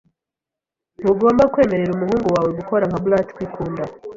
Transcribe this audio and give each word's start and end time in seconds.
Ntugomba 1.01 1.43
kwemerera 1.53 1.91
umuhungu 1.93 2.27
wawe 2.35 2.49
gukora 2.59 2.83
nka 2.89 2.99
brat 3.03 3.27
kwikunda. 3.35 3.83